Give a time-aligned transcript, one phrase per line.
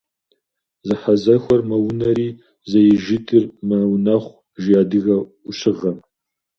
[0.87, 2.29] Зэхьэзэхуэр мэунэри,
[2.69, 5.97] зэижитӀыр мэунэхъу, жи адыгэ Ӏущыгъэм.